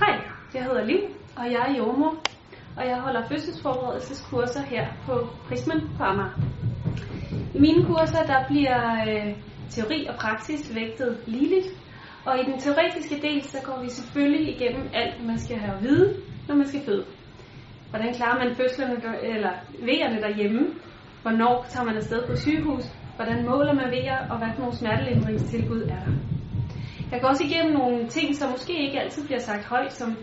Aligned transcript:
Hej, 0.00 0.20
jeg 0.54 0.62
hedder 0.64 0.84
Liv, 0.84 1.00
og 1.36 1.44
jeg 1.52 1.60
er 1.68 1.76
jordmor, 1.78 2.14
og 2.76 2.86
jeg 2.86 3.00
holder 3.00 3.28
fødselsforberedelseskurser 3.28 4.62
her 4.62 4.86
på 5.06 5.28
Prismen 5.48 5.80
på 5.96 6.02
Amager. 6.02 6.30
I 7.54 7.58
mine 7.58 7.84
kurser 7.84 8.22
der 8.26 8.46
bliver 8.48 8.80
øh, 9.08 9.34
teori 9.70 10.06
og 10.06 10.14
praksis 10.14 10.74
vægtet 10.74 11.18
ligeligt, 11.26 11.66
og 12.26 12.38
i 12.40 12.44
den 12.50 12.58
teoretiske 12.58 13.16
del 13.22 13.42
så 13.42 13.58
går 13.64 13.82
vi 13.82 13.88
selvfølgelig 13.88 14.56
igennem 14.56 14.88
alt, 14.94 15.26
man 15.26 15.38
skal 15.38 15.56
have 15.58 15.76
at 15.76 15.82
vide, 15.82 16.16
når 16.48 16.54
man 16.54 16.66
skal 16.66 16.80
føde. 16.86 17.04
Hvordan 17.90 18.14
klarer 18.14 18.44
man 18.44 18.56
fødslerne 18.56 18.96
der, 19.00 19.12
eller 19.34 19.52
vejerne 19.88 20.20
derhjemme? 20.22 20.60
Hvornår 21.22 21.66
tager 21.68 21.86
man 21.86 21.96
afsted 21.96 22.26
på 22.28 22.36
sygehus? 22.36 22.84
Hvordan 23.16 23.46
måler 23.50 23.72
man 23.72 23.90
vejer, 23.90 24.28
og 24.30 24.38
hvad 24.38 24.48
for 24.54 24.60
nogle 24.60 24.76
smertelindringstilbud 24.76 25.82
er 25.82 26.00
der? 26.04 26.37
Jeg 27.12 27.20
går 27.20 27.28
også 27.28 27.44
igennem 27.44 27.72
nogle 27.72 28.08
ting, 28.08 28.34
som 28.34 28.50
måske 28.50 28.86
ikke 28.86 29.00
altid 29.00 29.24
bliver 29.24 29.38
sagt 29.40 29.64
højt, 29.64 29.92
som 29.92 30.16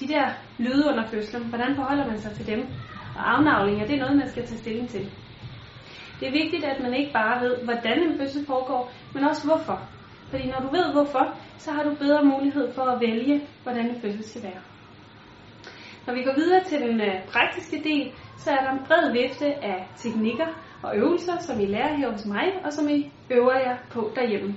de 0.00 0.08
der 0.08 0.24
lyde 0.58 0.84
under 0.88 1.06
fødslen. 1.06 1.48
Hvordan 1.48 1.74
forholder 1.76 2.06
man 2.06 2.18
sig 2.18 2.32
til 2.32 2.46
dem? 2.46 2.60
Og 3.16 3.32
afnavlinger, 3.32 3.86
det 3.86 3.94
er 3.94 4.00
noget, 4.00 4.16
man 4.16 4.28
skal 4.28 4.46
tage 4.46 4.58
stilling 4.58 4.88
til. 4.88 5.12
Det 6.20 6.28
er 6.28 6.32
vigtigt, 6.32 6.64
at 6.64 6.82
man 6.82 6.94
ikke 6.94 7.12
bare 7.12 7.42
ved, 7.44 7.56
hvordan 7.64 8.02
en 8.02 8.18
fødsel 8.18 8.46
foregår, 8.46 8.92
men 9.14 9.24
også 9.24 9.46
hvorfor. 9.46 9.80
Fordi 10.30 10.46
når 10.46 10.60
du 10.60 10.68
ved 10.76 10.92
hvorfor, 10.92 11.34
så 11.58 11.72
har 11.72 11.82
du 11.82 11.94
bedre 11.94 12.24
mulighed 12.24 12.72
for 12.74 12.82
at 12.82 13.00
vælge, 13.00 13.46
hvordan 13.62 13.86
en 13.86 14.00
fødsel 14.00 14.24
skal 14.24 14.42
være. 14.42 14.62
Når 16.06 16.14
vi 16.14 16.22
går 16.22 16.34
videre 16.34 16.64
til 16.64 16.80
den 16.80 17.00
øh, 17.00 17.14
praktiske 17.32 17.82
del, 17.84 18.12
så 18.38 18.50
er 18.50 18.60
der 18.64 18.70
en 18.70 18.84
bred 18.86 19.12
vifte 19.12 19.46
af 19.64 19.88
teknikker 19.96 20.46
og 20.82 20.96
øvelser, 20.96 21.38
som 21.38 21.60
I 21.60 21.66
lærer 21.66 21.96
her 21.96 22.12
hos 22.12 22.26
mig, 22.26 22.46
og 22.64 22.72
som 22.72 22.88
I 22.88 23.12
øver 23.30 23.58
jer 23.58 23.76
på 23.90 24.12
derhjemme. 24.16 24.54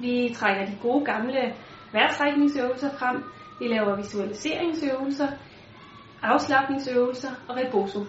Vi 0.00 0.34
trækker 0.34 0.66
de 0.66 0.72
gode 0.82 1.04
gamle 1.04 1.54
værtrækningsøvelser 1.92 2.90
frem. 2.98 3.24
Vi 3.60 3.68
laver 3.68 3.96
visualiseringsøvelser, 3.96 5.28
afslappningsøvelser 6.22 7.30
og 7.48 7.56
reboso. 7.56 8.00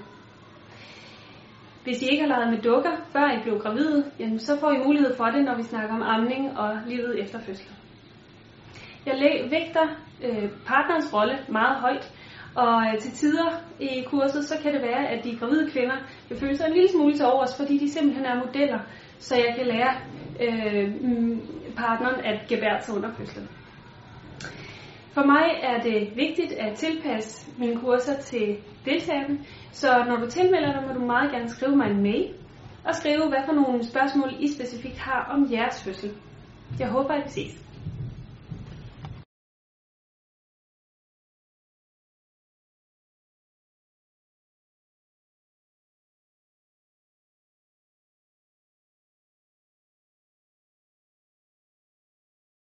Hvis 1.83 2.01
I 2.01 2.07
ikke 2.11 2.23
har 2.23 2.29
leget 2.29 2.49
med 2.53 2.61
dukker, 2.61 2.91
før 3.13 3.31
I 3.31 3.43
blev 3.43 3.59
gravide, 3.59 4.11
jamen 4.19 4.39
så 4.39 4.59
får 4.59 4.71
I 4.71 4.83
mulighed 4.85 5.15
for 5.17 5.25
det, 5.25 5.45
når 5.45 5.55
vi 5.55 5.63
snakker 5.63 5.95
om 5.95 6.01
amning 6.01 6.57
og 6.59 6.79
livet 6.87 7.21
efter 7.21 7.39
fødslen. 7.39 7.75
Jeg 9.05 9.47
vægter 9.49 9.87
øh, 10.23 10.49
partnerens 10.65 11.13
rolle 11.13 11.37
meget 11.49 11.75
højt, 11.75 12.13
og 12.55 12.85
øh, 12.87 12.99
til 12.99 13.11
tider 13.11 13.61
i 13.79 14.03
kurset, 14.07 14.45
så 14.45 14.55
kan 14.63 14.73
det 14.73 14.81
være, 14.81 15.07
at 15.07 15.23
de 15.23 15.37
gravide 15.37 15.71
kvinder 15.71 15.97
vil 16.29 16.39
føle 16.39 16.57
sig 16.57 16.67
en 16.67 16.73
lille 16.73 16.89
smule 16.89 17.13
til 17.13 17.25
overs, 17.25 17.57
fordi 17.57 17.77
de 17.77 17.91
simpelthen 17.91 18.25
er 18.25 18.45
modeller, 18.45 18.79
så 19.19 19.35
jeg 19.35 19.55
kan 19.57 19.67
lære 19.67 19.93
øh, 20.41 21.01
mm, 21.01 21.41
partneren 21.77 22.25
at 22.25 22.47
gebære 22.47 22.81
sig 22.81 22.95
under 22.95 23.13
fødslen. 23.13 23.47
For 25.13 25.25
mig 25.25 25.47
er 25.61 25.81
det 25.81 26.11
vigtigt 26.15 26.51
at 26.51 26.77
tilpasse 26.77 27.51
mine 27.57 27.79
kurser 27.81 28.17
til 28.21 28.57
deltagerne, 28.85 29.39
så 29.71 29.87
når 30.07 30.15
du 30.17 30.29
tilmelder 30.29 30.71
dig, 30.73 30.87
må 30.87 30.93
du 30.93 31.05
meget 31.05 31.31
gerne 31.31 31.49
skrive 31.49 31.75
mig 31.75 31.87
en 31.91 32.03
mail, 32.03 32.33
og 32.85 32.95
skrive, 32.95 33.27
hvad 33.29 33.43
for 33.45 33.53
nogle 33.53 33.83
spørgsmål 33.83 34.29
I 34.39 34.47
specifikt 34.51 34.97
har 34.97 35.29
om 35.33 35.51
jeres 35.51 35.83
fødsel. 35.83 36.11
Jeg 36.79 36.87
håber, 36.87 37.13
at 37.13 37.23
vi 37.25 37.29
ses. 37.29 37.63